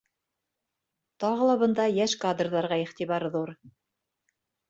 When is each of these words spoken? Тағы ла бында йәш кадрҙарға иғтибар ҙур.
Тағы 1.23 1.49
ла 1.49 1.57
бында 1.65 1.85
йәш 1.99 2.15
кадрҙарға 2.25 2.81
иғтибар 2.85 3.27
ҙур. 3.37 3.55